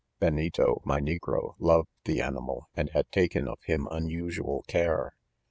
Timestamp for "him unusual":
3.65-4.63